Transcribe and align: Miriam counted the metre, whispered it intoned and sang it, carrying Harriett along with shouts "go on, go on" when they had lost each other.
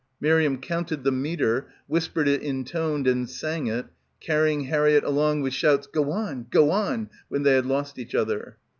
Miriam 0.19 0.57
counted 0.57 1.03
the 1.03 1.11
metre, 1.11 1.67
whispered 1.85 2.27
it 2.27 2.41
intoned 2.41 3.05
and 3.05 3.29
sang 3.29 3.67
it, 3.67 3.85
carrying 4.19 4.61
Harriett 4.63 5.03
along 5.03 5.41
with 5.41 5.53
shouts 5.53 5.85
"go 5.85 6.09
on, 6.11 6.47
go 6.49 6.71
on" 6.71 7.07
when 7.29 7.43
they 7.43 7.53
had 7.53 7.67
lost 7.67 7.99
each 7.99 8.15
other. 8.15 8.57